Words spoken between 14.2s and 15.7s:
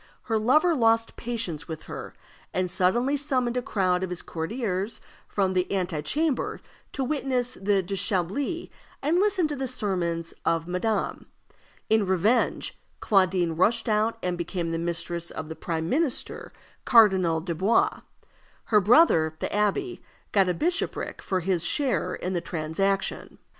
and became the mistress of the